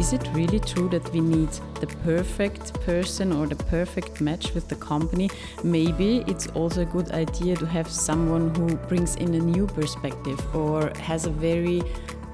[0.00, 4.66] is it really true that we need the perfect person or the perfect match with
[4.66, 5.28] the company?
[5.62, 10.40] Maybe it's also a good idea to have someone who brings in a new perspective
[10.56, 11.82] or has a very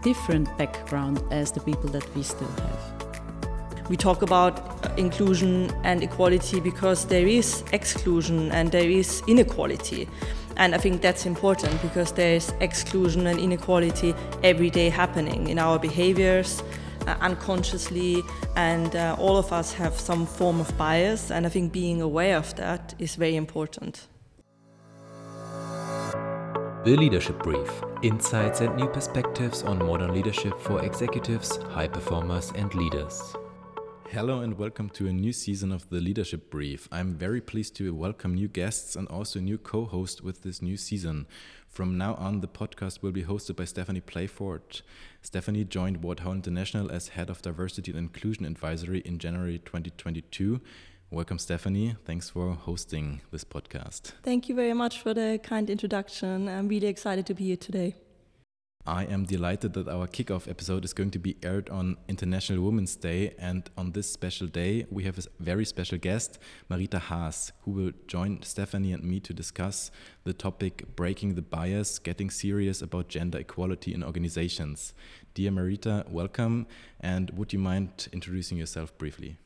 [0.04, 3.91] different background as the people that we still have.
[3.91, 10.09] We talk about inclusion and equality because there is exclusion and there is inequality.
[10.57, 14.14] And I think that's important because there's exclusion and inequality
[14.45, 16.86] every day happening in our behaviors, uh,
[17.20, 18.23] unconsciously,
[18.56, 21.30] and uh, all of us have some form of bias.
[21.30, 24.09] And I think being aware of that is very important.
[26.84, 32.73] The Leadership Brief Insights and new perspectives on modern leadership for executives, high performers, and
[32.74, 33.34] leaders.
[34.10, 36.88] Hello and welcome to a new season of the Leadership Brief.
[36.92, 40.77] I'm very pleased to welcome new guests and also new co host with this new
[40.77, 41.27] season.
[41.69, 44.80] From now on, the podcast will be hosted by Stephanie Playford.
[45.23, 50.60] Stephanie joined Ward Howell International as Head of Diversity and Inclusion Advisory in January 2022.
[51.10, 51.96] Welcome, Stephanie.
[52.04, 54.12] Thanks for hosting this podcast.
[54.23, 56.49] Thank you very much for the kind introduction.
[56.49, 57.96] I'm really excited to be here today.
[58.88, 62.95] I am delighted that our kickoff episode is going to be aired on International Women's
[62.95, 63.34] Day.
[63.37, 66.38] And on this special day, we have a very special guest,
[66.70, 69.91] Marita Haas, who will join Stephanie and me to discuss
[70.22, 74.94] the topic Breaking the Bias, Getting Serious about Gender Equality in Organizations.
[75.34, 76.69] Dear Marita, welcome.
[77.00, 79.37] And would you mind introducing yourself briefly?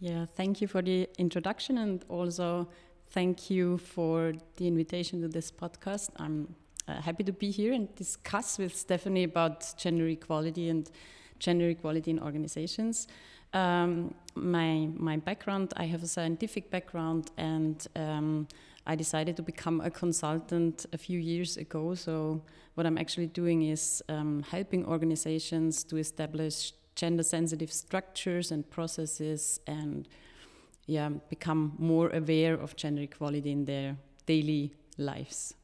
[0.00, 2.68] Yeah, thank you for the introduction and also
[3.10, 6.10] thank you for the invitation to this podcast.
[6.16, 6.56] I'm
[6.88, 10.90] uh, happy to be here and discuss with Stephanie about gender equality and
[11.38, 13.06] gender equality in organizations.
[13.52, 18.48] Um, my my background, I have a scientific background, and um,
[18.86, 21.94] I decided to become a consultant a few years ago.
[21.94, 22.42] So
[22.74, 30.08] what I'm actually doing is um, helping organizations to establish gender-sensitive structures and processes, and
[30.86, 33.96] yeah, become more aware of gender equality in their
[34.26, 35.54] daily lives.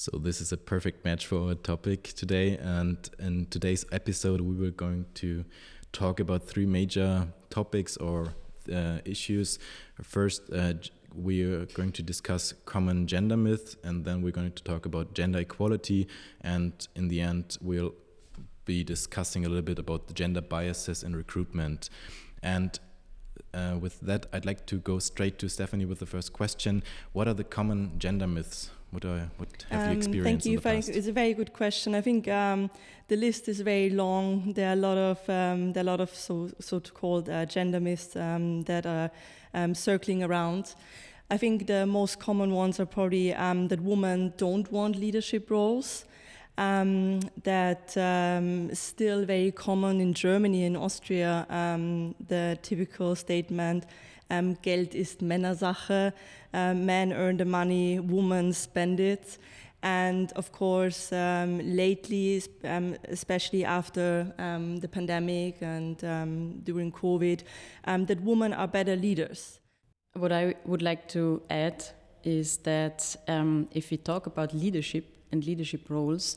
[0.00, 2.56] So this is a perfect match for our topic today.
[2.56, 5.44] And in today's episode, we were going to
[5.92, 8.32] talk about three major topics or
[8.74, 9.58] uh, issues.
[10.00, 10.72] First, uh,
[11.14, 15.12] we are going to discuss common gender myths, and then we're going to talk about
[15.12, 16.08] gender equality.
[16.40, 17.92] And in the end, we'll
[18.64, 21.90] be discussing a little bit about the gender biases in recruitment.
[22.42, 22.80] And
[23.52, 26.84] uh, with that, I'd like to go straight to Stephanie with the first question.
[27.12, 28.70] What are the common gender myths?
[28.90, 30.46] What, what have um, you experienced?
[30.62, 30.94] Thank you.
[30.94, 31.94] It's a very good question.
[31.94, 32.70] I think um,
[33.06, 34.52] the list is very long.
[34.52, 37.78] There are a lot of um, there are a lot of so so-called uh, gender
[37.78, 39.10] myths um, that are
[39.54, 40.74] um, circling around.
[41.30, 46.04] I think the most common ones are probably um, that women don't want leadership roles.
[46.58, 51.46] Um, that um, still very common in Germany and Austria.
[51.48, 53.86] Um, the typical statement
[54.30, 56.12] um, Geld ist Männersache.
[56.52, 59.38] Uh, men earn the money, women spend it.
[59.82, 67.42] And of course, um, lately, um, especially after um, the pandemic and um, during COVID,
[67.86, 69.58] um, that women are better leaders.
[70.14, 71.84] What I would like to add
[72.24, 73.16] is that
[73.72, 76.36] if we talk about leadership and leadership roles,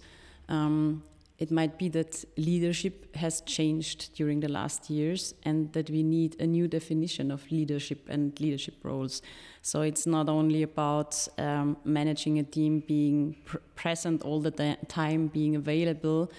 [1.40, 6.40] it might be that leadership has changed during the last years and that we need
[6.40, 9.22] a new definition of leadership and leadership roles.
[9.62, 15.28] So it's not only about um, managing a team, being pr present all the time,
[15.28, 16.32] being available.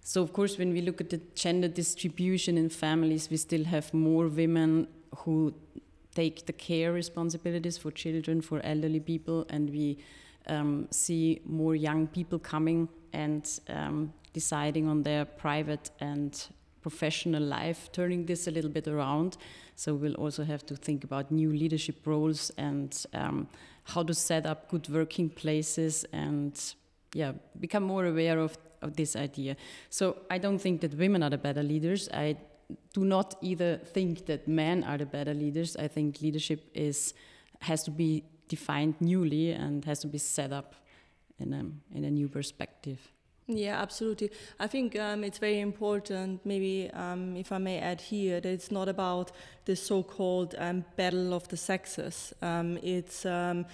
[0.00, 3.92] So, of course, when we look at the gender distribution in families, we still have
[3.92, 4.86] more women
[5.16, 5.52] who
[6.14, 9.98] take the care responsibilities for children, for elderly people, and we
[10.46, 16.30] um, see more young people coming and um, deciding on their private and
[16.82, 19.38] professional life, turning this a little bit around.
[19.76, 23.48] So we'll also have to think about new leadership roles and um,
[23.84, 26.52] how to set up good working places and
[27.14, 29.56] yeah, become more aware of, of this idea.
[29.88, 32.10] So I don't think that women are the better leaders.
[32.12, 32.36] I
[32.92, 35.76] do not either think that men are the better leaders.
[35.76, 37.14] I think leadership is
[37.62, 40.74] has to be defined newly and has to be set up
[41.38, 43.00] in a, in a new perspective.
[43.48, 44.30] Yeah, absolutely.
[44.58, 48.72] I think um, it's very important, maybe um, if I may add here, that it's
[48.72, 49.30] not about
[49.66, 52.32] the so called um, battle of the sexes.
[52.42, 53.66] Um, it's um,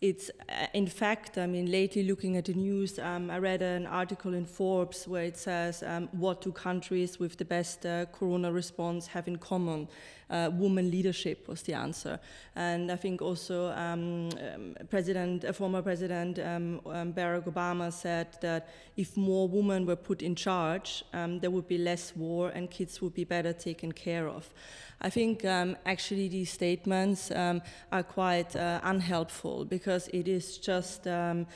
[0.00, 3.86] it's uh, in fact i mean lately looking at the news um, i read an
[3.86, 8.50] article in forbes where it says um, what do countries with the best uh, corona
[8.50, 9.88] response have in common?
[10.30, 12.20] Uh, woman leadership was the answer.
[12.54, 18.28] And i think also um, um president uh, former president um, um, barack obama said
[18.40, 21.04] that if more women were put in charge
[21.40, 24.54] there would be less war and kids would be better taken care of.
[25.02, 31.06] I think actually these statements are quite uh, unhelpful because it is just.
[31.06, 31.46] Um,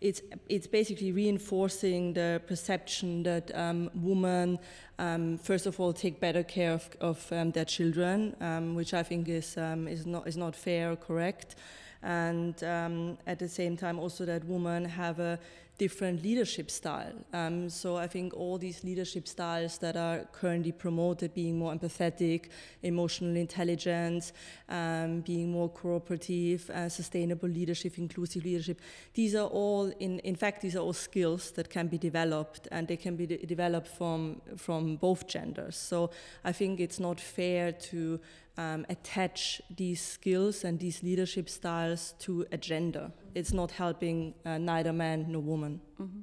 [0.00, 4.58] it's, it's basically reinforcing the perception that um, women,
[4.98, 8.34] um, first of all, take better care of, of um, their children,
[8.74, 11.54] which I think is, is, not, is not fair or correct
[12.02, 15.38] and um, at the same time also that women have a
[15.82, 17.16] different leadership style.
[17.32, 22.40] Um, so I think all these leadership styles that are currently promoted, being more empathetic,
[22.82, 24.32] emotional intelligence,
[24.68, 28.78] um, being more cooperative, uh, sustainable leadership, inclusive leadership,
[29.14, 32.86] these are all, in, in fact, these are all skills that can be developed and
[32.86, 35.76] they can be de developed from, from both genders.
[35.76, 36.10] So
[36.44, 38.20] I think it's not fair to
[38.58, 43.10] um, attach these skills and these leadership styles to a gender.
[43.34, 45.80] It's not helping uh, neither man nor woman.
[46.00, 46.20] Mm-hmm.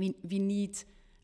[0.00, 0.78] We, we need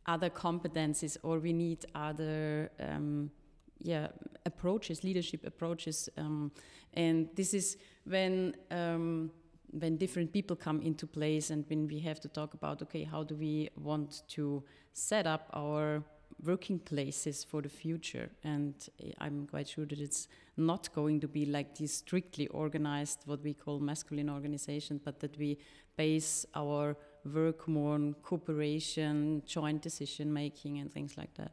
[0.07, 3.31] other competencies or we need other um,
[3.79, 4.09] yeah
[4.47, 6.51] approaches, leadership approaches, um,
[6.95, 9.31] and this is when um,
[9.71, 13.23] when different people come into place and when we have to talk about okay how
[13.23, 14.63] do we want to
[14.93, 16.03] set up our
[16.45, 18.31] working places for the future.
[18.45, 23.23] And eh, I'm quite sure that it's not going to be like these strictly organized,
[23.27, 25.59] what we call masculine organizations, but that we
[25.97, 31.53] base our work more on cooperation, joint decision making, and things like that.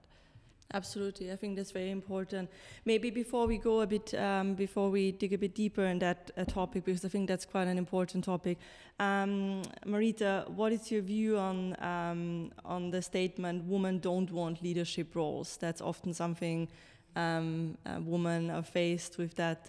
[0.71, 2.47] Absolutely, I think that's very important.
[2.85, 6.29] Maybe before we go a bit, um, before we dig a bit deeper in that
[6.37, 8.59] uh, topic, because I think that's quite an important topic.
[8.99, 15.15] Um, Marita, what is your view on um, on the statement "women don't want leadership
[15.15, 15.57] roles"?
[15.57, 16.67] That's often something
[17.15, 17.75] um,
[18.05, 19.67] women are faced with that.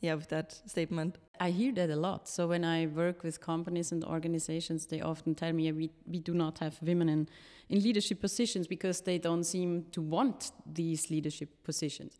[0.00, 1.18] Yeah, with that statement.
[1.40, 2.26] I hear that a lot.
[2.28, 6.20] So when I work with companies and organizations, they often tell me yeah, we, we
[6.20, 7.28] do not have women in,
[7.68, 12.18] in leadership positions because they don't seem to want these leadership positions.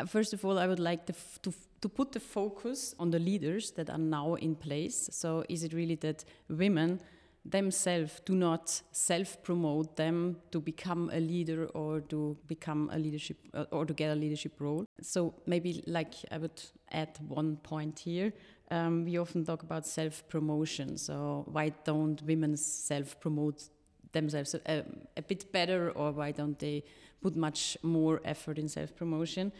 [0.00, 3.18] Uh, first of all, I would like to, to, to put the focus on the
[3.20, 5.08] leaders that are now in place.
[5.12, 7.00] So is it really that women
[7.44, 13.38] themselves do not self promote them to become a leader or to become a leadership
[13.54, 14.84] uh, or to get a leadership role.
[15.00, 18.32] So maybe like I would add one point here.
[18.70, 20.96] Um, we often talk about self promotion.
[20.96, 23.64] So why don't women self promote
[24.12, 24.82] themselves a, uh,
[25.16, 26.84] a bit better, or why don't they
[27.20, 29.52] put much more effort in self promotion?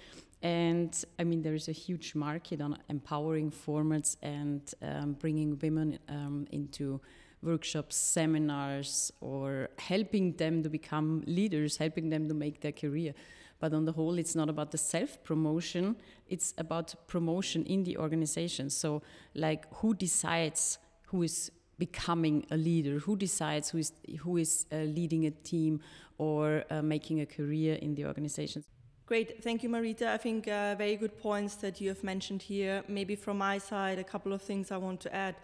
[0.43, 5.99] And I mean, there is a huge market on empowering formats and um, bringing women
[6.09, 7.01] um, into
[7.43, 13.15] workshops, seminars, or helping them to become leaders, helping them to make their career.
[13.61, 15.97] But on the whole, it's not about the self promotion,
[16.29, 18.71] it's about promotion in the organization.
[18.71, 19.03] So,
[19.35, 22.99] like, who decides who is becoming a leader?
[23.01, 25.81] Who decides who is, who is uh, leading a team
[26.19, 28.65] or uh, making a career in the organization?
[29.07, 30.07] Great, thank you, Marita.
[30.07, 32.85] I think uh, very good points that you have mentioned here.
[32.87, 35.35] Maybe from my side, a couple of things I want to add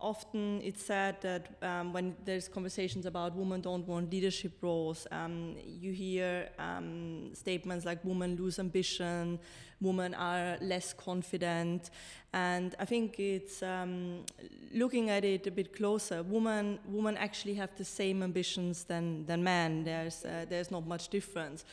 [0.00, 5.56] often it's said that um, when there's conversations about women don't want leadership roles, um,
[5.64, 9.38] you hear um, statements like women lose ambition,
[9.80, 11.90] women are less confident.
[12.32, 14.24] And I think it's um,
[14.72, 16.22] looking at it a bit closer.
[16.22, 19.84] Women, women actually have the same ambitions than, than men.
[19.84, 21.64] There's, uh, there's not much difference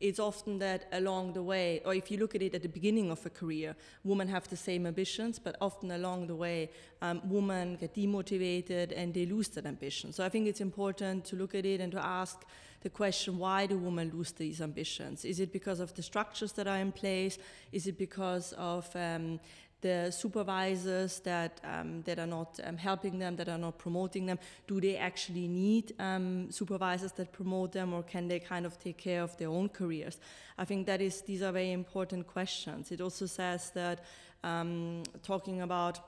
[0.00, 3.10] it's often that along the way, or if you look at it at the beginning
[3.10, 6.70] of a career, women have the same ambitions, but often along the way,
[7.02, 10.12] um, women get demotivated and they lose that ambition.
[10.12, 12.44] So I think it's important to look at it and to ask
[12.82, 15.24] the question why do women lose these ambitions?
[15.24, 17.38] Is it because of the structures that are in place?
[17.72, 19.38] Is it because of um,
[19.80, 24.38] the supervisors that um, that are not um, helping them, that are not promoting them?
[24.66, 28.98] Do they actually need um, supervisors that promote them, or can they kind of take
[28.98, 30.18] care of their own careers?
[30.58, 32.92] I think that is these are very important questions.
[32.92, 34.04] It also says that
[34.44, 36.00] um, talking about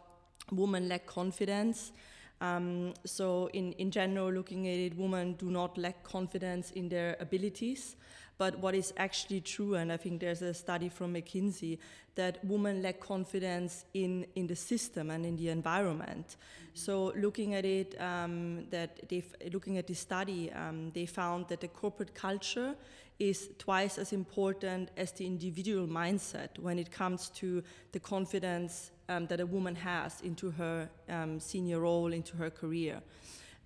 [0.50, 1.92] women lack confidence.
[2.40, 7.16] Um, so in, in general, looking at it, women do not lack confidence in their
[7.20, 7.94] abilities.
[8.42, 11.78] But what is actually true, and I think there's a study from McKinsey,
[12.16, 16.36] that women lack confidence in, in the system and in the environment.
[16.74, 19.22] So looking at it, um, that they
[19.52, 22.74] looking at the study, um, they found that the corporate culture
[23.20, 29.28] is twice as important as the individual mindset when it comes to the confidence um,
[29.28, 33.02] that a woman has into her um, senior role, into her career.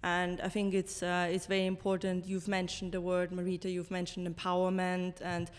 [0.03, 2.26] And I think it's uh, it's very important.
[2.26, 3.73] You've mentioned the word Marita.
[3.73, 5.50] You've mentioned empowerment and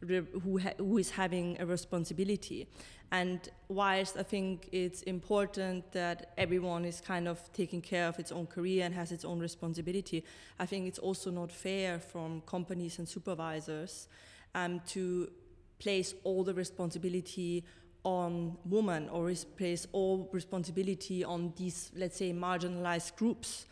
[0.00, 2.68] who, who is having a responsibility.
[3.12, 8.32] And whilst I think it's important that everyone is kind of taking care of its
[8.32, 10.24] own career and has its own responsibility,
[10.58, 14.08] I think it's also not fair from companies and supervisors
[14.54, 15.30] um, to
[15.78, 17.64] place all the responsibility
[18.06, 23.66] on women or place all responsibility on these, let's say, marginalized groups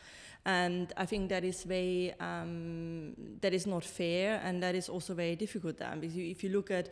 [0.45, 5.15] and I think that is very um, that is not fair, and that is also
[5.15, 5.79] very difficult.
[5.79, 6.91] Then, because if you look at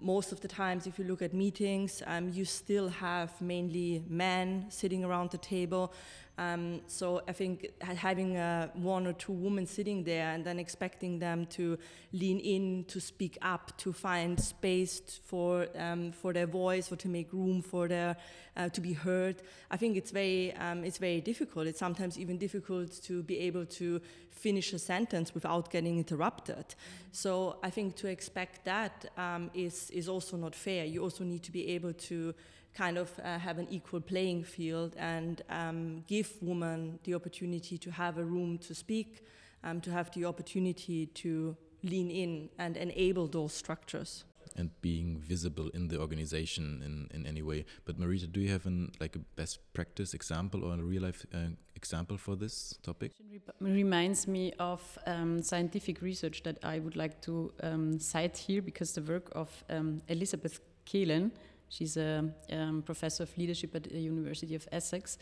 [0.00, 4.66] most of the times, if you look at meetings, um, you still have mainly men
[4.68, 5.92] sitting around the table.
[6.38, 11.18] Um, so I think having uh, one or two women sitting there and then expecting
[11.18, 11.78] them to
[12.12, 17.08] lean in, to speak up, to find space for um, for their voice or to
[17.08, 18.16] make room for their
[18.56, 19.42] uh, to be heard.
[19.70, 21.66] I think it's very um, it's very difficult.
[21.66, 26.74] It's sometimes even difficult to be able to finish a sentence without getting interrupted.
[27.12, 30.86] So I think to expect that um, is is also not fair.
[30.86, 32.34] You also need to be able to
[32.74, 37.90] kind of uh, have an equal playing field and um, give women the opportunity to
[37.90, 39.24] have a room to speak,
[39.64, 44.24] um, to have the opportunity to lean in and enable those structures
[44.56, 47.64] and being visible in the organization in, in any way.
[47.84, 51.24] But Marita, do you have an like a best practice example or a real life
[51.34, 51.38] uh,
[51.74, 53.12] example for this topic?
[53.32, 58.62] It reminds me of um, scientific research that I would like to um, cite here
[58.62, 61.30] because the work of um, Elizabeth Kelan,
[61.72, 65.18] she's a um, professor of leadership at the University of Essex.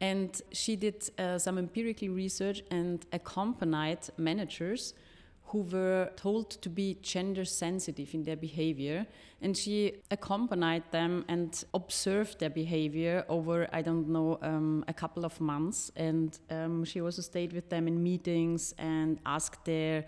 [0.00, 4.94] And she did uh, some empirical research and accompanied managers
[5.46, 9.06] who were told to be gender sensitive in their behavior.
[9.40, 15.24] And she accompanied them and observed their behavior over, I don't know, um, a couple
[15.24, 15.92] of months.
[15.94, 20.06] And um, she also stayed with them in meetings and asked their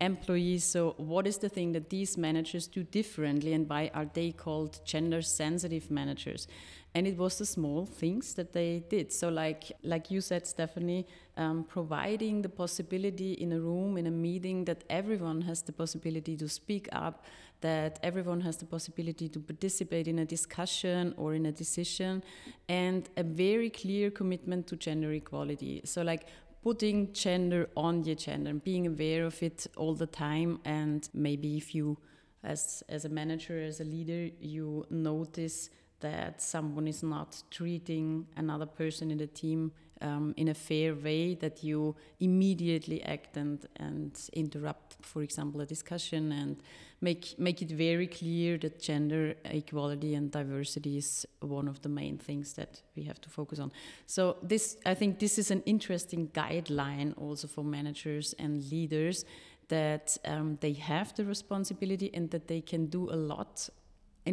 [0.00, 0.64] employees.
[0.64, 4.80] So, what is the thing that these managers do differently, and why are they called
[4.84, 6.46] gender sensitive managers?
[6.94, 9.12] And it was the small things that they did.
[9.12, 14.10] So, like like you said, Stephanie, um, providing the possibility in a room, in a
[14.10, 17.24] meeting, that everyone has the possibility to speak up,
[17.60, 22.22] that everyone has the possibility to participate in a discussion or in a decision,
[22.68, 25.82] and a very clear commitment to gender equality.
[25.84, 26.26] So, like
[26.68, 30.60] putting gender on the agenda and being aware of it all the time.
[30.66, 31.96] And maybe if you
[32.44, 35.70] as as a manager as a leader you notice
[36.00, 41.34] that someone is not treating another person in the team um, in a fair way,
[41.34, 46.62] that you immediately act and, and interrupt, for example, a discussion and
[47.00, 52.18] make, make it very clear that gender equality and diversity is one of the main
[52.18, 53.72] things that we have to focus on.
[54.06, 59.24] So this, I think this is an interesting guideline also for managers and leaders
[59.68, 63.68] that um, they have the responsibility and that they can do a lot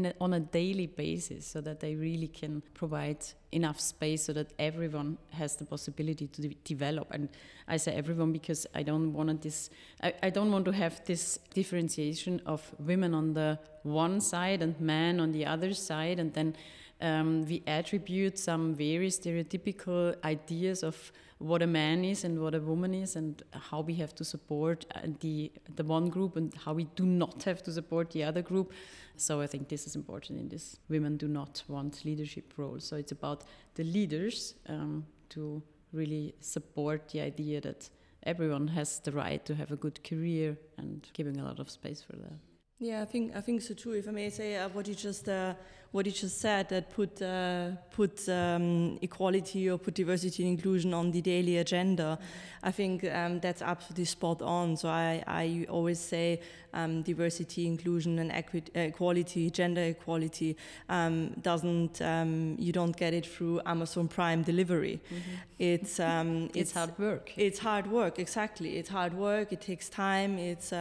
[0.04, 4.52] a, on a daily basis so that they really can provide enough space so that
[4.60, 7.08] everyone has the possibility to de develop.
[7.12, 7.30] And
[7.68, 9.70] i say everyone because i don't want this
[10.04, 14.80] I, I don't want to have this differentiation of women on the one side and
[14.80, 16.56] men on the other side and then
[17.02, 22.60] um, we attribute some very stereotypical ideas of what a man is and what a
[22.60, 26.74] woman is and how we have to support uh, the the one group and how
[26.74, 28.72] we do not have to support the other group.
[29.18, 32.98] So i think this is important in this women do not want leadership roles so
[32.98, 35.62] it's about the leaders um, to
[35.94, 37.90] really support the idea that
[38.26, 42.02] everyone has the right to have a good career and giving a lot of space
[42.02, 42.34] for that.
[42.80, 43.94] Yeah, I think I think so too.
[43.94, 45.54] If I may say uh, what you just uh,
[45.96, 50.94] what you just said, that put uh, put um, equality or put diversity and inclusion
[50.94, 52.20] on the daily agenda,
[52.62, 54.76] I think um, that's absolutely spot on.
[54.76, 56.42] So I, I always say
[56.74, 60.58] um, diversity, inclusion, and equity, equality, gender equality
[60.90, 65.00] um, doesn't um, you don't get it through Amazon Prime delivery.
[65.00, 65.36] Mm-hmm.
[65.60, 67.32] It's, um, it's, it's hard work.
[67.38, 68.76] It's hard work, exactly.
[68.76, 69.54] It's hard work.
[69.54, 70.38] It takes time.
[70.40, 70.74] It's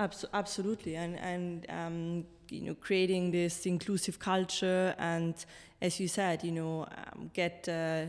[0.00, 5.34] Abs- absolutely, and and um, you know, creating this inclusive culture, and
[5.82, 8.06] as you said, you know, um, get uh,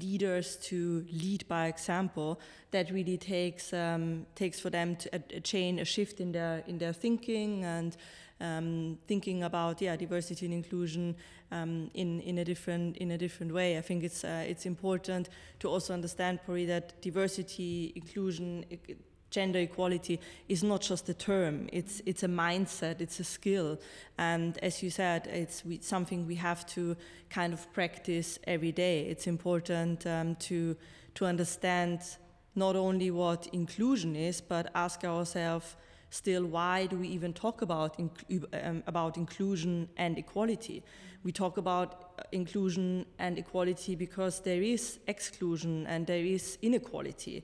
[0.00, 2.40] leaders to lead by example.
[2.70, 6.78] That really takes um, takes for them to a, a a shift in their in
[6.78, 7.94] their thinking and
[8.40, 11.14] um, thinking about yeah diversity and inclusion
[11.52, 13.76] um, in in a different in a different way.
[13.76, 18.64] I think it's uh, it's important to also understand, probably, that diversity, inclusion.
[18.70, 18.96] It,
[19.34, 23.78] gender equality is not just a term; it's it's a mindset, it's a skill,
[24.16, 26.96] and as you said, it's we, something we have to
[27.30, 29.06] kind of practice every day.
[29.10, 30.76] It's important um, to
[31.14, 32.00] to understand
[32.54, 35.76] not only what inclusion is, but ask ourselves
[36.10, 40.82] still why do we even talk about um, about inclusion and equality?
[41.24, 41.88] We talk about
[42.18, 47.42] uh, inclusion and equality because there is exclusion and there is inequality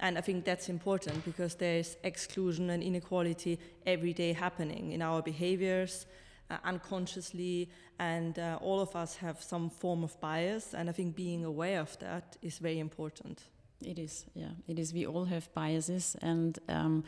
[0.00, 5.22] and i think that's important because there's exclusion and inequality every day happening in our
[5.22, 6.06] behaviors
[6.52, 7.68] uh, unconsciously.
[7.98, 10.74] And uh, all of us have some form of bias.
[10.74, 13.42] And i think being aware of that is very important.
[13.84, 14.52] It is yeah.
[14.68, 14.92] It is.
[14.92, 16.16] We all have biases.
[16.22, 17.04] And um,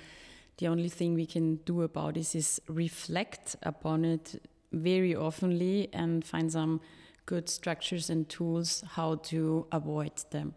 [0.58, 6.24] the only thing we can do about this is reflect upon it very oftenly and
[6.24, 6.80] find some
[7.26, 10.54] good structures and tools how to avoid them.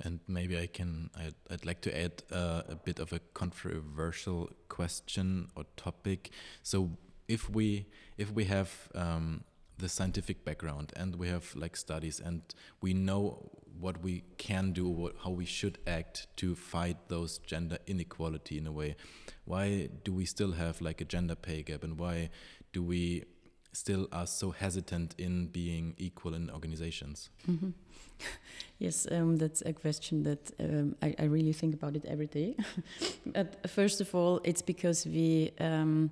[0.00, 4.50] And maybe I can, I'd, I'd like to add uh, a bit of a controversial
[4.68, 6.30] question or topic.
[6.62, 6.90] So
[7.26, 7.86] if we,
[8.16, 9.44] if we have um,
[9.76, 12.42] the scientific background and we have like studies and
[12.80, 13.50] we know
[13.80, 18.66] what we can do, what, how we should act to fight those gender inequality in
[18.66, 18.96] a way.
[19.44, 22.30] Why do we still have like a gender pay gap, and why
[22.72, 23.24] do we
[23.72, 27.30] still are so hesitant in being equal in organizations?
[27.46, 27.72] Mm -hmm.
[28.78, 32.54] yes, um, that's a question that um, I, I, really think about it every day.
[33.36, 35.50] but first of all, it's because we.
[35.60, 36.10] Um,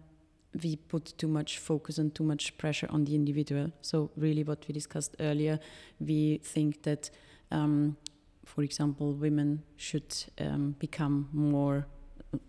[0.63, 3.71] we put too much focus and too much pressure on the individual.
[3.81, 5.59] So, really, what we discussed earlier,
[5.99, 7.11] we think that
[7.51, 7.97] um,
[8.47, 11.87] for example, women should um, become more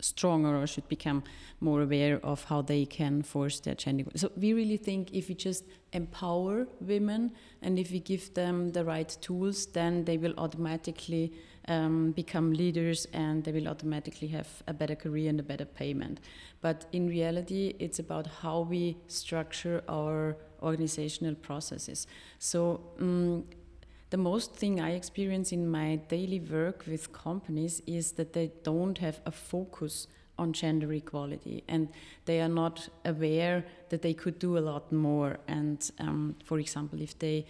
[0.00, 1.22] stronger or should become
[1.60, 4.04] more aware of how they can force their gender.
[4.14, 8.84] So we really think if we just empower women and if we give them the
[8.84, 11.32] right tools, then they will automatically
[11.68, 16.20] um, become leaders and they will automatically have a better career and a better payment.
[16.60, 22.06] But in reality, it's about how we structure our organizational processes.
[22.38, 23.44] So um,
[24.10, 28.98] the most thing I experience in my daily work with companies is that they don't
[28.98, 30.06] have a focus
[30.38, 31.88] on gender equality and
[32.24, 35.38] they are not aware that they could do a lot more.
[35.48, 37.44] And um, for example, if they,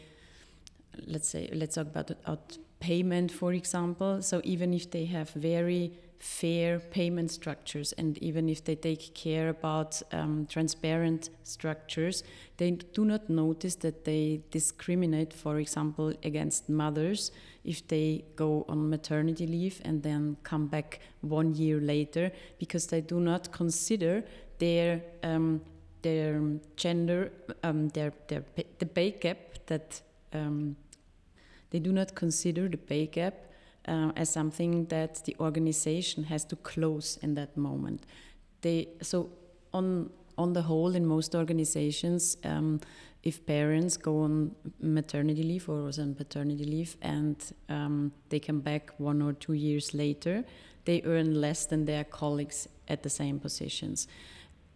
[1.07, 4.23] let's say, let's talk about, about payment, for example.
[4.23, 9.49] So even if they have very fair payment structures and even if they take care
[9.49, 12.25] about um, transparent structures
[12.57, 17.31] they do not notice that they discriminate for example against mothers
[17.65, 23.01] if they go on maternity leave and then come back one year later because they
[23.01, 24.25] do not consider
[24.59, 25.61] their um,
[26.03, 26.43] their
[26.77, 27.31] gender
[27.63, 28.43] um, their, their
[28.79, 30.01] the pay gap that
[30.33, 30.77] um,
[31.71, 33.35] they do not consider the pay gap
[33.89, 38.05] uh, as something that the organization has to close in that moment.
[38.61, 39.31] They so
[39.73, 42.81] on on the whole, in most organizations, um,
[43.25, 47.37] if parents go on maternity leave or on paternity leave and
[47.69, 50.45] um, they come back one or two years later,
[50.85, 54.07] they earn less than their colleagues at the same positions.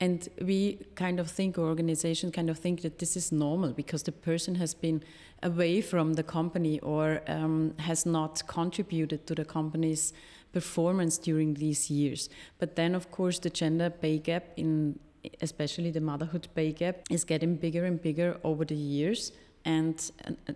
[0.00, 4.02] And we kind of think, or organization kind of think that this is normal because
[4.02, 5.02] the person has been
[5.42, 10.12] away from the company or um, has not contributed to the company's
[10.52, 12.28] performance during these years.
[12.58, 14.98] But then, of course, the gender pay gap in
[15.40, 19.30] especially the motherhood pay gap is getting bigger and bigger over the years
[19.64, 20.10] and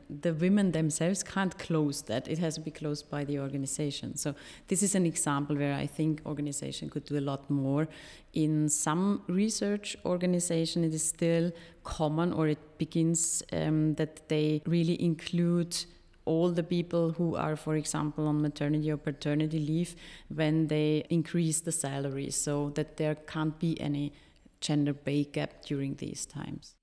[0.09, 2.29] the women themselves can't close that.
[2.29, 4.17] It has to be closed by the organization.
[4.17, 4.35] So
[4.69, 7.89] this is an example where i think organization could do a lot more.
[8.33, 11.53] In some research organization it is still
[11.85, 15.77] common or it begins um, that they really include
[16.25, 19.95] all the people who are, for example, on maternity or paternity leave
[20.29, 24.13] when they increase the salary so that there can't be any
[24.61, 26.75] gender pay gap during these times.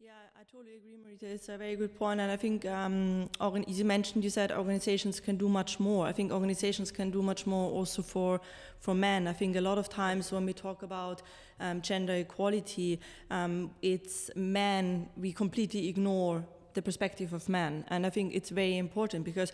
[0.43, 1.02] I totally agree, Marita.
[1.21, 3.29] It's a very good point, and I think um,
[3.67, 6.07] you mentioned you said organizations can do much more.
[6.07, 8.41] I think organizations can do much more also for
[8.79, 9.27] for men.
[9.27, 11.21] I think a lot of times when we talk about
[11.59, 12.99] um, gender equality,
[13.29, 15.07] um, it's men.
[15.15, 19.51] We completely ignore the perspective of men, and I think it's very important because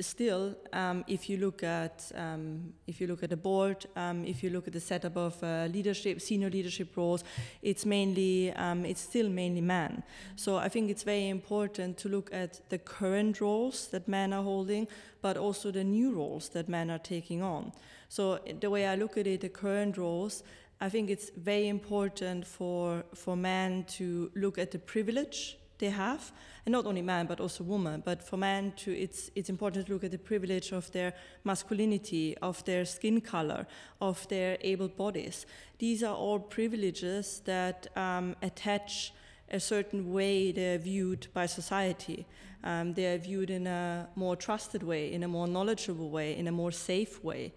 [0.00, 4.42] still, um, if you look at um, if you look at the board, um, if
[4.42, 7.24] you look at the setup of uh, leadership, senior leadership roles,
[7.62, 10.02] it's mainly um, it's still mainly men.
[10.36, 14.42] So I think it's very important to look at the current roles that men are
[14.42, 14.88] holding,
[15.22, 17.72] but also the new roles that men are taking on.
[18.08, 20.42] So the way I look at it, the current roles.
[20.78, 26.32] I think it's very important for for men to look at the privilege they have,
[26.64, 28.02] and not only men but also women.
[28.04, 31.12] But for men, to it's it's important to look at the privilege of their
[31.44, 33.66] masculinity, of their skin color,
[34.00, 35.46] of their able bodies.
[35.78, 39.12] These are all privileges that um, attach
[39.50, 42.26] a certain way they're viewed by society.
[42.64, 46.48] Um, they are viewed in a more trusted way, in a more knowledgeable way, in
[46.48, 47.52] a more safe way.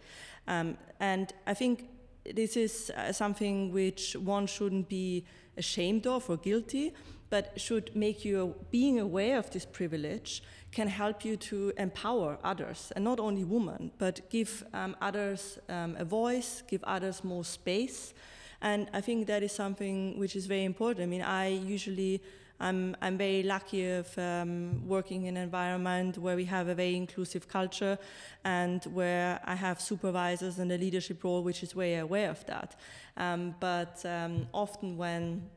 [0.48, 1.88] Um, and I think
[2.36, 5.26] this is uh, something which one shouldn't be
[5.60, 6.94] ashamed of or guilty,
[7.30, 10.42] but should make you being aware of this privilege
[10.72, 15.96] can help you to empower others, and not only women, but give um, others um,
[16.00, 18.14] a voice, give others more space.
[18.62, 21.04] And I think that is something which is very important.
[21.04, 22.22] I mean, I usually
[22.60, 26.96] I'm, I'm very lucky of um, working in an environment where we have a very
[26.96, 27.98] inclusive culture
[28.44, 32.76] and where I have supervisors in a leadership role which is very aware of that.
[33.16, 35.50] Um, but um, often when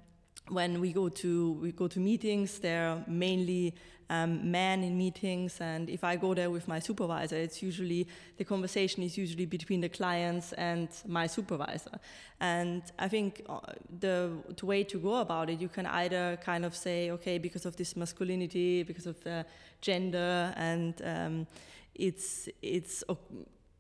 [0.49, 3.75] when we go to we go to meetings, they're mainly
[4.13, 8.45] um, men in meetings, and if I go there with my supervisor, it's usually the
[8.45, 11.99] conversation is usually between the clients and my supervisor.
[12.39, 13.61] And I think uh,
[14.01, 17.65] the, the way to go about it, you can either kind of say, okay, because
[17.65, 19.47] of this masculinity, because of the
[19.81, 21.47] gender, and um,
[21.95, 23.05] it's it's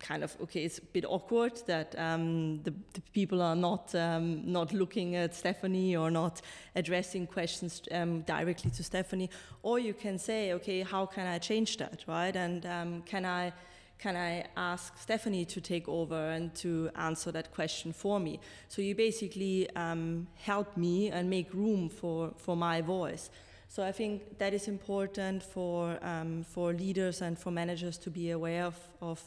[0.03, 4.53] kind of okay it's a bit awkward that um, the, the, people are not um,
[4.53, 6.43] not looking at Stephanie or not
[6.75, 9.31] addressing questions um, directly to Stephanie.
[9.63, 12.35] Or you can say okay how can I change that right?
[12.37, 13.53] And um, can I
[13.99, 18.41] can I ask Stephanie to take over and to answer that question for me?
[18.69, 23.31] So you basically um, help me and make room for for my voice.
[23.69, 28.33] So I think that is important for um, for leaders and for managers to be
[28.33, 29.23] aware of, of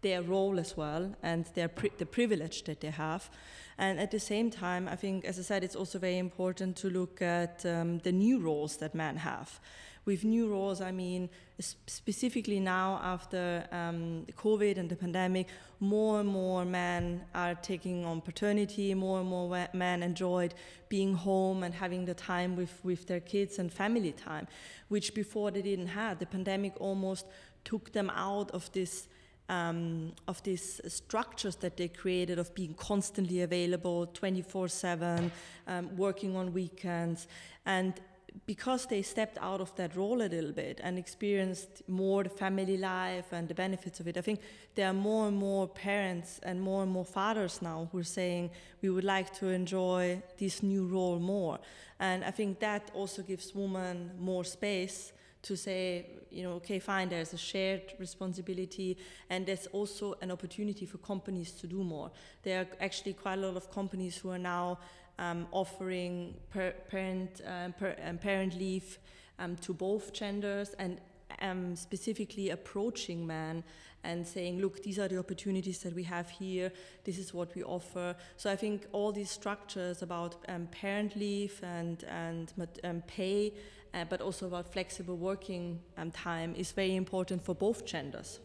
[0.00, 3.30] their role as well and their pri the privilege that they have.
[3.78, 6.90] And at the same time, I think, as I said, it's also very important to
[6.90, 9.60] look at um, the new roles that men have.
[10.04, 11.28] With new roles, I mean
[11.60, 15.48] specifically now after um, COVID and the pandemic,
[15.80, 20.54] more and more men are taking on paternity, more and more men enjoyed
[20.88, 24.46] being home and having the time with, with their kids and family time,
[24.88, 26.18] which before they didn't have.
[26.18, 27.26] The pandemic almost
[27.64, 29.08] took them out of this
[29.48, 35.32] um, of these structures that they created of being constantly available 24 7,
[35.66, 37.26] um, working on weekends.
[37.64, 38.00] And
[38.46, 42.76] because they stepped out of that role a little bit and experienced more the family
[42.76, 44.40] life and the benefits of it, I think
[44.74, 48.50] there are more and more parents and more and more fathers now who are saying
[48.82, 51.58] we would like to enjoy this new role more.
[52.00, 57.08] And I think that also gives women more space to say, you know, okay, fine,
[57.08, 58.96] there's a shared responsibility,
[59.30, 62.10] and there's also an opportunity for companies to do more.
[62.42, 64.78] There are actually quite a lot of companies who are now
[65.18, 68.98] um, offering per parent um, per, um, parent leave
[69.38, 71.00] um, to both genders, and
[71.40, 73.62] um, specifically approaching men
[74.04, 76.72] and saying, look, these are the opportunities that we have here,
[77.04, 78.14] this is what we offer.
[78.36, 82.52] So I think all these structures about um, parent leave and, and
[82.84, 83.54] um, pay,
[83.94, 88.40] uh, but also about flexible working um, time is very important for both genders.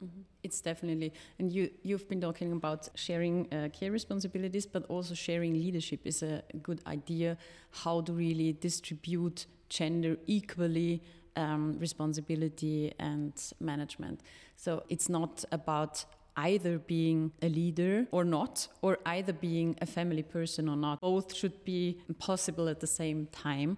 [0.00, 0.24] Mm -hmm.
[0.42, 5.54] It's definitely, and you you've been talking about sharing uh, care responsibilities, but also sharing
[5.54, 7.36] leadership is a good idea.
[7.84, 11.00] How to really distribute gender equally
[11.36, 14.20] um, responsibility and management.
[14.56, 16.04] So it's not about
[16.36, 21.00] either being a leader or not, or either being a family person or not.
[21.00, 23.76] Both should be possible at the same time.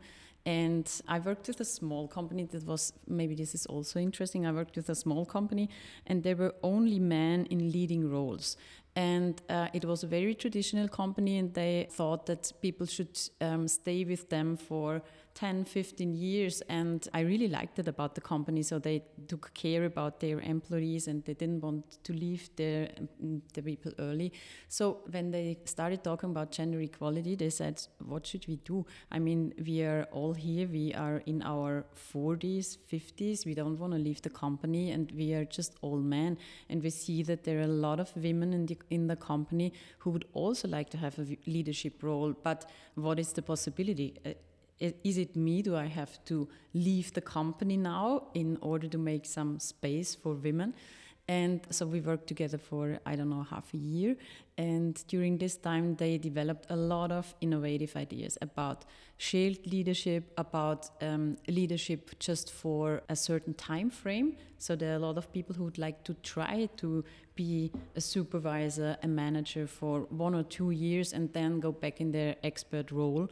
[0.50, 4.46] And I worked with a small company that was maybe this is also interesting.
[4.46, 5.70] I worked with a small company,
[6.08, 8.56] and there were only men in leading roles.
[8.96, 13.68] And uh, it was a very traditional company, and they thought that people should um,
[13.68, 15.02] stay with them for
[15.40, 16.60] 10, 15 years.
[16.68, 18.62] And I really liked it about the company.
[18.62, 22.90] So they took care about their employees and they didn't want to leave their,
[23.24, 24.34] mm, the people early.
[24.68, 28.84] So when they started talking about gender equality, they said, What should we do?
[29.10, 33.94] I mean, we are all here, we are in our 40s, 50s, we don't want
[33.94, 36.36] to leave the company, and we are just all men.
[36.68, 39.72] And we see that there are a lot of women in the, in the company
[40.00, 42.34] who would also like to have a leadership role.
[42.42, 44.18] But what is the possibility?
[44.80, 45.60] Is it me?
[45.60, 50.32] Do I have to leave the company now in order to make some space for
[50.34, 50.74] women?
[51.28, 54.16] And so we worked together for, I don't know, half a year.
[54.58, 58.84] And during this time, they developed a lot of innovative ideas about
[59.16, 64.38] shared leadership, about um, leadership just for a certain time frame.
[64.58, 67.04] So there are a lot of people who would like to try to
[67.36, 72.10] be a supervisor, a manager for one or two years and then go back in
[72.10, 73.30] their expert role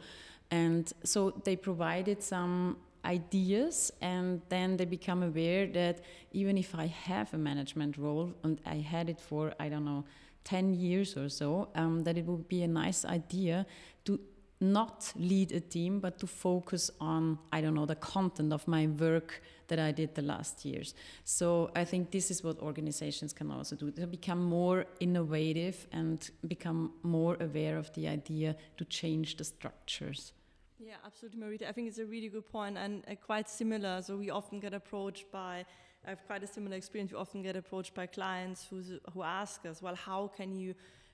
[0.51, 6.87] And so they provided some ideas and then they become aware that even if I
[6.87, 10.05] have a management role and I had it for, I don't know,
[10.43, 13.65] 10 years or so, um, that it would be a nice idea
[14.05, 14.19] to
[14.61, 18.87] not lead a team, but to focus on, I don't know, the content of my
[18.87, 20.93] work that I did the last years.
[21.23, 26.29] So I think this is what organizations can also do to become more innovative and
[26.45, 30.33] become more aware of the idea to change the structures.
[30.79, 31.67] Yeah, absolutely, Marita.
[31.67, 34.01] I think it's a really good point and uh, quite similar.
[34.01, 35.65] So we often get approached by,
[36.05, 37.11] I have quite a similar experience.
[37.11, 38.81] We often get approached by clients who
[39.13, 40.73] who ask us, well, how can you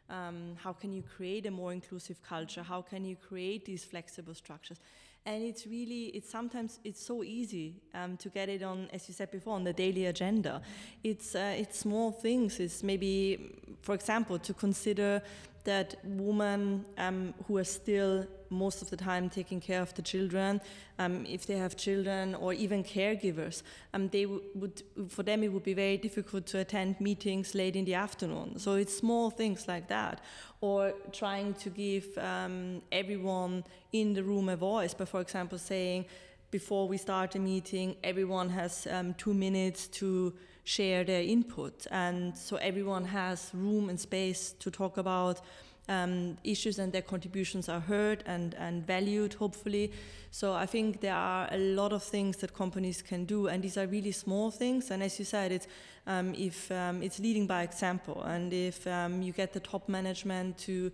[0.09, 2.61] um, how can you create a more inclusive culture?
[2.61, 4.79] How can you create these flexible structures?
[5.27, 9.15] And it's really, it's sometimes it's so easy um, to get it on, as you
[9.15, 10.61] said before, on the daily agenda.
[11.03, 12.59] It's uh, it's small things.
[12.59, 13.39] It's maybe,
[13.85, 15.21] for example, to consider
[15.63, 20.61] that women um, who are still most of the time taking care of the children,
[20.97, 23.61] um, if they have children or even caregivers,
[23.93, 27.85] um, they would for them it would be very difficult to attend meetings late in
[27.85, 28.57] the afternoon.
[28.57, 30.21] So it's small things like that,
[30.61, 34.93] or trying to give um, everyone in the room a voice.
[34.95, 36.05] But for example, saying
[36.49, 40.33] before we start a meeting, everyone has um, two minutes to
[40.65, 41.87] share their input.
[41.91, 45.39] And so everyone has room and space to talk about
[45.87, 49.91] um, issues and their contributions are heard and, and valued, hopefully.
[50.31, 53.77] So I think there are a lot of things that companies can do, and these
[53.77, 54.91] are really small things.
[54.91, 55.67] And as you said, it's
[56.07, 60.57] um, if um, it's leading by example, and if um, you get the top management
[60.59, 60.91] to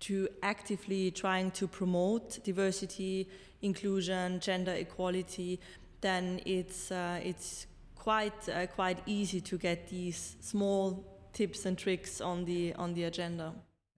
[0.00, 3.28] to actively trying to promote diversity,
[3.60, 5.60] inclusion, gender equality,
[6.00, 7.66] then it's uh, it's
[8.00, 13.04] quite uh, quite easy to get these small tips and tricks on the on the
[13.04, 13.52] agenda.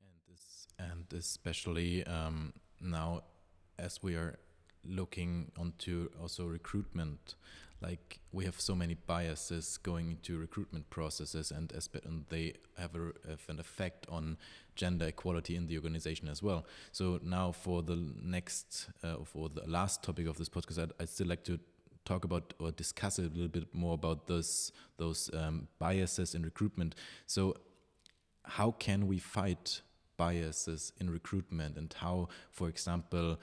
[0.05, 3.23] And this and especially um, now,
[3.79, 4.39] as we are
[4.85, 7.37] looking onto also recruitment
[7.83, 11.73] like we have so many biases going into recruitment processes and,
[12.05, 14.39] and they have, a, have an effect on
[14.77, 19.63] gender equality in the organization as well so now for the next uh, for the
[19.67, 21.59] last topic of this podcast I'd, I'd, still like to
[22.05, 26.95] talk about or discuss a little bit more about those those um, biases in recruitment
[27.27, 27.55] so
[28.45, 29.83] how can we fight
[30.17, 33.39] biases in recruitment and how for example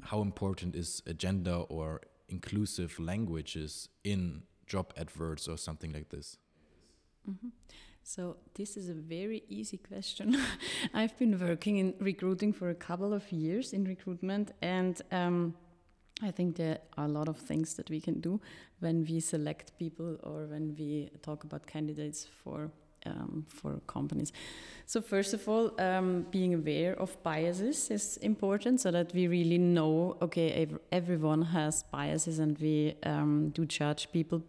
[0.00, 6.38] how important is agenda or inclusive languages in job adverts or something like this?
[7.28, 7.50] Mm -hmm.
[8.04, 10.36] So this is a very easy question.
[10.94, 15.54] I've been working in recruiting for a couple of years in recruitment, and um,
[16.22, 18.40] I think there are a lot of things that we can do
[18.80, 22.70] when we select people or when we talk about candidates for
[23.04, 24.32] um, for companies.
[24.86, 29.58] So first of all, um, being aware of biases is important, so that we really
[29.58, 30.16] know.
[30.22, 34.42] Okay, ev everyone has biases, and we um, do judge people.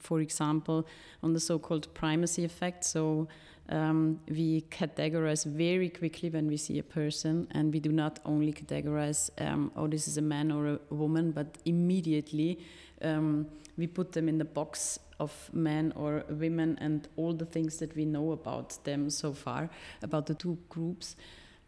[0.00, 0.86] For example,
[1.22, 2.84] on the so-called primacy effect.
[2.84, 3.26] So
[3.68, 8.52] um, we categorize very quickly when we see a person, and we do not only
[8.52, 12.58] categorize, um, oh, this is a man or a woman, but immediately
[13.02, 17.78] um, we put them in the box of men or women and all the things
[17.78, 19.68] that we know about them so far,
[20.02, 21.16] about the two groups.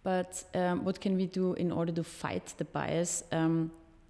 [0.02, 3.22] But um, what can we do in order to fight the bias?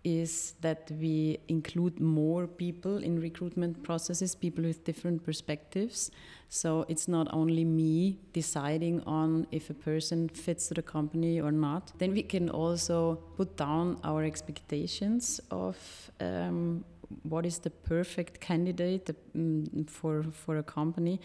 [0.02, 6.10] Is that we include more people in recruitment processes, people with different perspectives.
[6.48, 11.52] So it's not only me deciding on if a person fits to the company or
[11.52, 11.92] not.
[11.98, 15.76] Then we can also put down our expectations of
[16.18, 16.84] um,
[17.22, 21.20] what is the perfect candidate um, for for a company,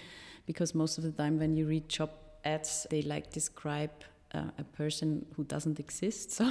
[0.45, 2.09] because most of the time when you read job
[2.43, 3.91] ads, they like describe
[4.57, 6.31] a person who doesn't exist.
[6.35, 6.45] So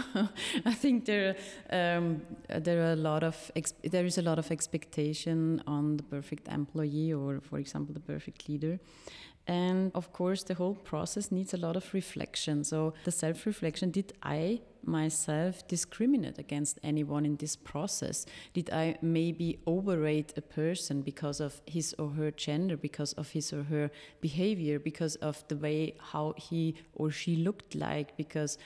[0.64, 1.36] I think there
[1.70, 3.50] um, there are a lot of
[3.82, 8.48] there is a lot of expectation on the perfect employee or, for example, the perfect
[8.48, 8.78] leader,
[9.46, 12.64] and of course, the whole process needs a lot of reflection.
[12.64, 18.24] So, the self reflection did I myself discriminate against anyone in this process?
[18.54, 23.52] Did I maybe overrate a person because of his or her gender, because of his
[23.52, 23.90] or her
[24.22, 28.56] behavior, because of the way how he or she looked like, because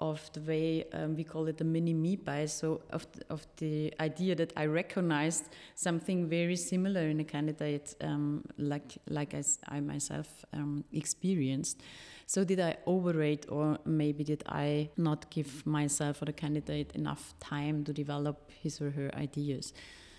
[0.00, 3.46] of the way um, we call it the mini me bias, so of the, of
[3.56, 9.58] the idea that I recognized something very similar in a candidate, um, like like as
[9.68, 11.82] I myself um, experienced.
[12.26, 17.34] So did I overrate, or maybe did I not give myself or the candidate enough
[17.38, 19.72] time to develop his or her ideas?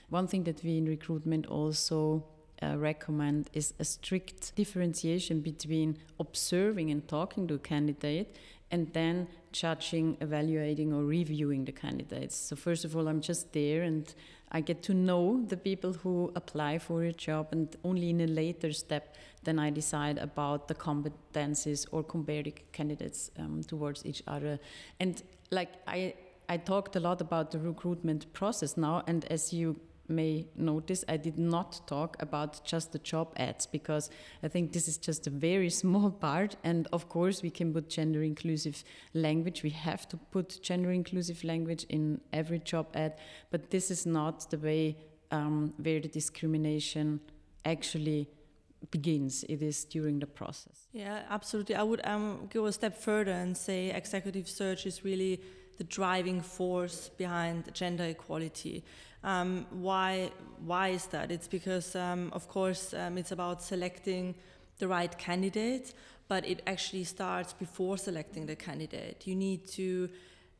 [0.10, 2.24] One thing that we in recruitment also
[2.64, 8.38] uh, recommend is a strict differentiation between observing and talking to a candidate
[8.72, 9.28] and then
[9.60, 12.36] judging, evaluating, or reviewing the candidates.
[12.36, 14.14] So, first of all, I'm just there and
[14.52, 18.28] I get to know the people who apply for a job, and only in a
[18.28, 24.24] later step, then I decide about the competencies or compare the candidates um, towards each
[24.26, 24.60] other.
[25.00, 26.14] And like I,
[26.48, 29.76] I talked a lot about the recruitment process now, and as you
[30.10, 34.10] may notice, I did not talk about just the job ads because
[34.44, 36.56] I think this is just a very small part.
[36.64, 39.64] And of course, we can put gender inclusive language.
[39.64, 43.18] We have to put gender inclusive language in every job ad,
[43.52, 44.98] but this is not the way
[45.32, 47.20] um, where the discrimination
[47.66, 48.30] actually
[48.92, 49.44] begins.
[49.44, 50.88] It is during the process.
[50.94, 51.76] Yeah, absolutely.
[51.76, 55.42] I would um, go a step further and say executive search is really
[55.78, 58.84] the driving force behind gender equality.
[59.28, 60.32] Um, why,
[60.66, 61.32] why is that?
[61.32, 64.36] It's because, um, of course, um, it's about selecting
[64.80, 65.94] the right candidate,
[66.30, 69.28] but it actually starts before selecting the candidate.
[69.28, 70.10] You need to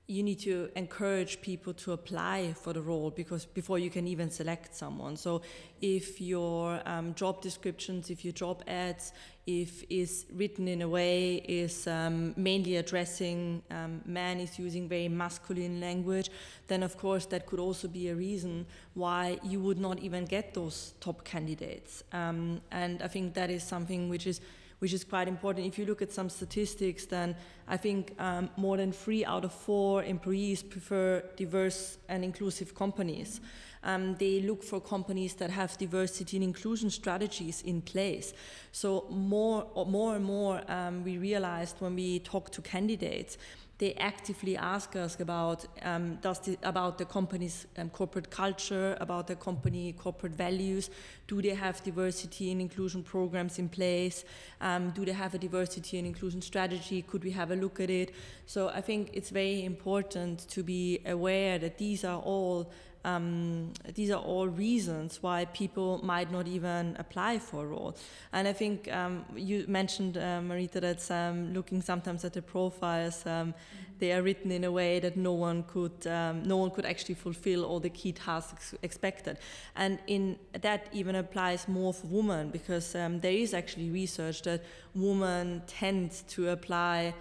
[0.08, 4.32] you need to encourage people to apply for the role because before you can even
[4.32, 5.18] select someone.
[5.18, 5.42] So
[5.82, 9.12] if your um, job descriptions, if your job ads,
[9.46, 15.82] if is written in a way is um, mainly addressing um, is using very masculine
[15.82, 16.32] language,
[16.68, 20.54] then of course that could also be a reason why you would not even get
[20.54, 22.04] those top candidates.
[22.14, 24.40] Um, and I think that is something which is
[24.80, 25.66] which is quite important.
[25.66, 27.36] If you look at some statistics, then
[27.68, 33.42] I think um, more than three out of four employees prefer diverse and inclusive companies.
[33.84, 38.34] Um, they look for companies that have diversity and inclusion strategies in place.
[38.72, 43.38] So more, more and more, um, we realized when we talk to candidates
[43.80, 49.28] they actively ask us about um, does the, about the company's um, corporate culture, about
[49.28, 50.90] the company corporate values.
[51.28, 54.26] Do they have diversity and inclusion programs in place?
[54.62, 57.04] Um, do they have a diversity and inclusion strategy?
[57.04, 58.16] Could we have a look at it?
[58.48, 62.72] So I think it's very important to be aware that these are all
[63.08, 67.96] um, these are all reasons why people might not even apply for a role.
[68.34, 73.26] And I think um, you mentioned, uh, Marita, that um, looking sometimes at the profiles,
[73.26, 73.54] um,
[74.00, 77.16] they are written in a way that no one could um, no one could actually
[77.16, 79.38] fulfill all the key tasks expected.
[79.76, 84.64] And in that even applies more for women because um, there is actually research that
[84.94, 87.14] women tend to apply.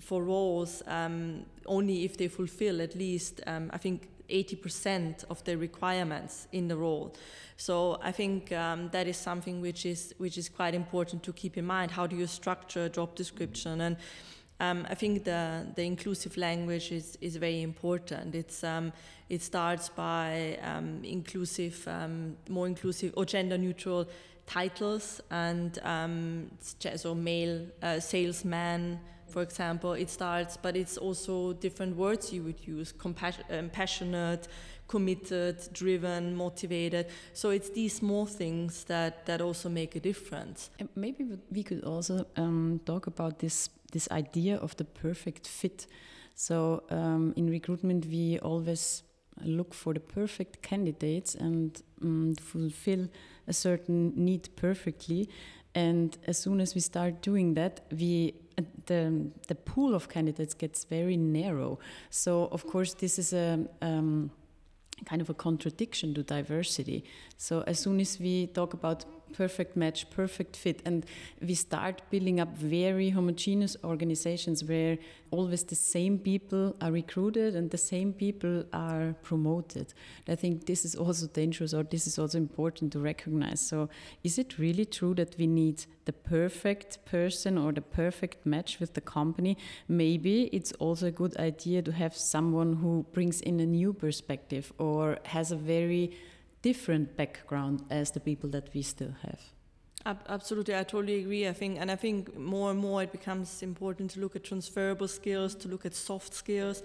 [0.00, 5.56] For roles um, only if they fulfill at least, um, I think, 80% of the
[5.56, 7.14] requirements in the role.
[7.56, 11.58] So I think um, that is something which is which is quite important to keep
[11.58, 11.90] in mind.
[11.90, 13.80] How do you structure a job description?
[13.80, 13.96] And
[14.60, 18.34] um, I think the the inclusive language is is very important.
[18.34, 18.92] It's um,
[19.28, 24.08] it starts by um, inclusive, um, more inclusive or gender neutral
[24.46, 26.50] titles and um,
[26.96, 28.98] so male uh, salesman
[29.30, 34.48] for example, it starts, but it's also different words you would use um, passionate,
[34.88, 37.06] committed, driven, motivated.
[37.32, 40.70] So it's these small things that, that also make a difference.
[40.78, 45.86] And maybe we could also um, talk about this, this idea of the perfect fit.
[46.34, 49.04] So um, in recruitment, we always
[49.44, 53.08] look for the perfect candidates and um, fulfill
[53.46, 55.28] a certain need perfectly.
[55.74, 58.34] And as soon as we start doing that, we
[58.86, 61.78] the the pool of candidates gets very narrow.
[62.10, 64.30] So of course this is a um,
[65.04, 67.04] kind of a contradiction to diversity.
[67.36, 71.06] So as soon as we talk about perfect match, perfect fit, and
[71.40, 74.98] we start building up very homogeneous organizations where
[75.30, 79.94] always the same people are recruited and the same people are promoted.
[80.28, 83.60] I think this is also dangerous, or this is also important to recognize.
[83.60, 83.88] So,
[84.24, 88.94] is it really true that we need the perfect person or the perfect match with
[88.94, 89.56] the company?
[89.88, 94.72] Maybe it's also a good idea to have someone who brings in a new perspective
[94.78, 96.12] or has a very
[96.62, 99.40] different background as the people that we still have.
[100.06, 101.46] Absolutely, I totally agree.
[101.46, 105.08] I think, and I think more and more it becomes important to look at transferable
[105.08, 106.82] skills, to look at soft skills,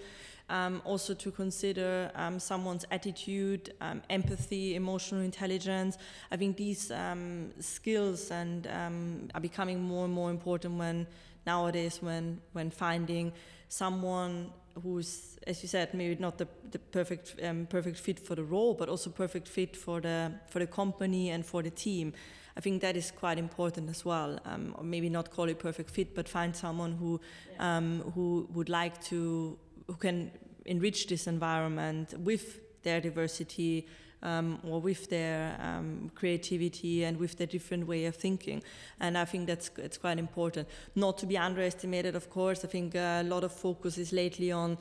[0.49, 5.97] um, also to consider um, someone's attitude, um, empathy, emotional intelligence.
[6.29, 11.07] I think these um, skills and um, are becoming more and more important when
[11.45, 13.31] nowadays when when finding
[13.69, 18.43] someone who's, as you said, maybe not the, the perfect um, perfect fit for the
[18.43, 22.13] role, but also perfect fit for the for the company and for the team.
[22.57, 24.39] I think that is quite important as well.
[24.45, 27.19] Um, or maybe not call it perfect fit, but find someone who
[27.59, 29.57] um, who would like to
[29.88, 30.31] who can
[30.65, 33.88] enrich this environment with their diversity
[34.23, 38.63] um, or with their um, creativity and with their different way of thinking.
[38.99, 40.68] And I think that's it's quite important.
[40.95, 42.63] Not to be underestimated, of course.
[42.66, 44.78] I think a lot of focus is lately on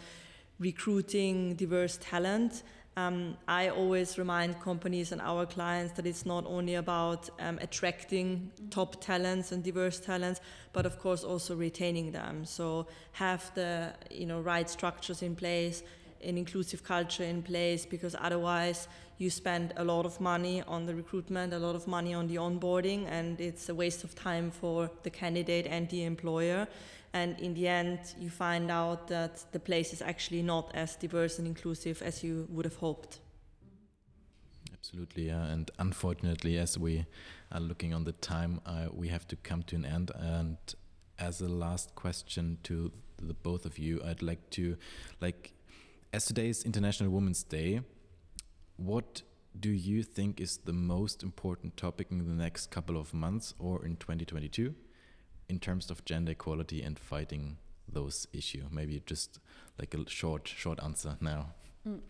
[0.59, 2.62] recruiting diverse talent
[2.97, 8.53] um, I always remind companies and our clients that it's not only about um, attracting
[8.70, 10.41] top talents and diverse talents,
[10.72, 12.45] but of course also retaining them.
[12.45, 15.82] So have the you know right structures in place,
[16.22, 18.87] an inclusive culture in place, because otherwise
[19.19, 22.37] you spend a lot of money on the recruitment, a lot of money on the
[22.37, 26.67] onboarding, and it's a waste of time for the candidate and the employer.
[27.12, 31.39] And in the end you find out that the place is actually not as diverse
[31.39, 33.21] and inclusive as you would have hoped.
[34.73, 35.45] Absolutely yeah.
[35.45, 37.07] And unfortunately as we
[37.53, 40.11] are looking on the time uh, we have to come to an end.
[40.19, 40.59] And
[41.19, 44.77] as a last question to the both of you i'd like to
[45.21, 45.53] like
[46.12, 47.81] as today is international women's day
[48.77, 49.22] what
[49.59, 53.85] do you think is the most important topic in the next couple of months or
[53.85, 54.75] in 2022
[55.49, 57.59] in terms of gender equality and fighting
[57.89, 58.64] those issues?
[58.70, 59.39] Maybe just
[59.79, 61.55] like a short, short answer now.
[61.87, 62.01] Mm.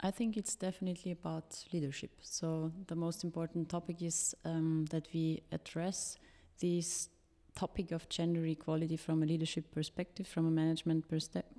[0.00, 2.10] I think it's definitely about leadership.
[2.20, 6.18] So the most important topic is um, that we address
[6.60, 7.08] this
[7.56, 11.06] topic of gender equality from a leadership perspective, from a management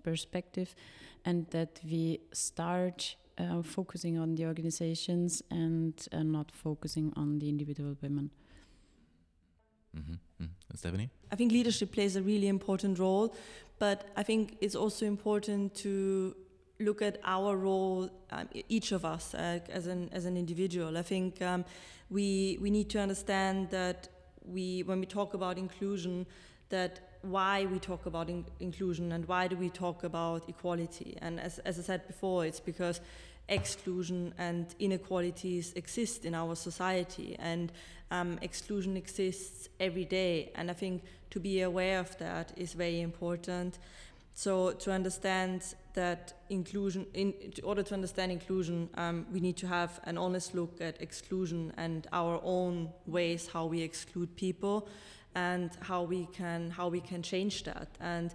[0.04, 0.74] perspective,
[1.26, 7.48] and that we start uh, focusing on the organizations and uh, not focusing on the
[7.48, 8.32] individual women.
[9.94, 10.20] Mm -hmm.
[10.40, 10.50] Mm.
[10.76, 11.10] Stephanie?
[11.32, 13.30] I think leadership plays a really important role,
[13.80, 15.90] but I think it's also important to
[16.80, 20.98] look at our role, um, each of us uh, as an as an individual.
[20.98, 21.66] I think um,
[22.10, 24.10] we we need to understand that
[24.46, 26.26] we when we talk about inclusion,
[26.70, 31.18] that why we talk about in inclusion and why do we talk about equality.
[31.22, 33.02] And as as I said before, it's because
[33.50, 37.36] exclusion and inequalities exist in our society.
[37.40, 37.72] And
[38.12, 40.52] um, exclusion exists every day.
[40.56, 43.80] And i think to be aware of that is very important.
[44.34, 49.68] So to understand that inclusion in, in order to understand inclusion um, we need to
[49.68, 54.88] have an honest look at exclusion and our own ways how we exclude people
[55.36, 57.90] and how we can how we can change that.
[58.00, 58.34] And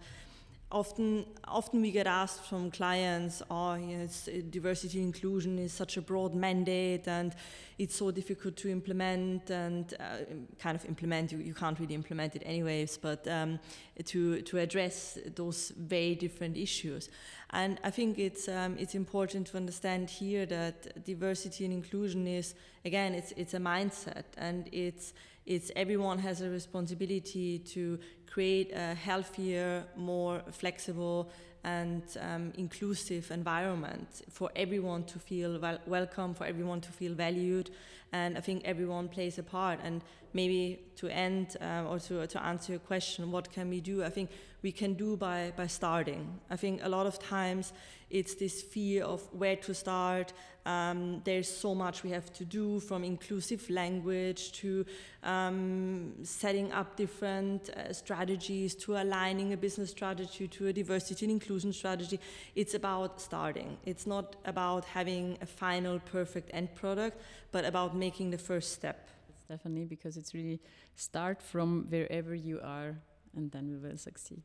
[0.74, 5.96] often often we get asked from clients oh you know, uh, diversity inclusion is such
[5.96, 7.32] a broad mandate and
[7.78, 10.16] it's so difficult to implement and uh,
[10.58, 13.58] kind of implement you, you can't really implement it anyways but um,
[14.04, 17.08] to to address those very different issues.
[17.50, 22.54] And I think it's um, it's important to understand here that diversity and inclusion is
[22.84, 25.14] again it's it's a mindset and it's
[25.46, 31.30] it's everyone has a responsibility to create a healthier, more flexible,
[31.64, 37.70] and um, inclusive environment for everyone to feel wel welcome, for everyone to feel valued,
[38.12, 39.80] and I think everyone plays a part.
[39.82, 40.02] And
[40.34, 44.04] maybe to end um, or to, to answer your question, what can we do?
[44.04, 44.30] I think
[44.62, 46.40] we can do by, by starting.
[46.50, 47.72] I think a lot of times
[48.10, 50.32] it's this fear of where to start.
[50.66, 54.86] Um, there's so much we have to do from inclusive language to
[55.22, 61.32] um, setting up different uh, strategies to aligning a business strategy to a diversity and
[61.32, 62.18] inclusion strategy.
[62.54, 63.76] It's about starting.
[63.84, 67.20] It's not about having a final perfect end product,
[67.52, 69.08] but about making the first step.
[69.44, 70.60] Stephanie, because it's really
[70.94, 72.96] start from wherever you are
[73.36, 74.42] and then we will succeed.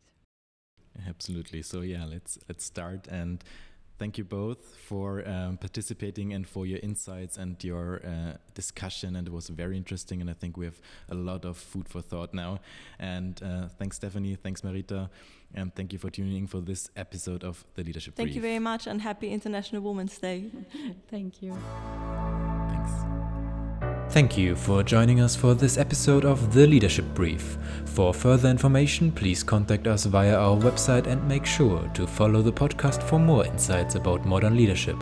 [1.08, 1.62] Absolutely.
[1.62, 3.44] So yeah, let's let's start and
[4.00, 9.16] thank you both for um, participating and for your insights and your uh, discussion.
[9.16, 10.22] And it was very interesting.
[10.22, 12.60] And I think we have a lot of food for thought now.
[12.98, 14.36] And uh, thanks, Stephanie.
[14.36, 15.10] Thanks, Marita.
[15.54, 18.36] And thank you for tuning in for this episode of the Leadership Thank Brief.
[18.36, 20.50] you very much and happy International Women's Day.
[21.10, 21.58] thank you.
[24.10, 27.60] Thank you for joining us for this episode of The Leadership Brief.
[27.86, 32.52] For further information, please contact us via our website and make sure to follow the
[32.52, 34.98] podcast for more insights about modern leadership.